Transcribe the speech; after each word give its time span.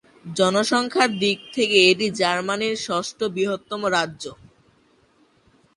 জনসংখ্যার 0.31 1.11
দিক 1.21 1.39
থকে 1.53 1.79
এটি 1.89 2.07
জার্মানির 2.19 2.75
ষষ্ঠ 2.87 3.19
বৃহত্তম 3.35 3.81
রাজ্য। 3.95 4.23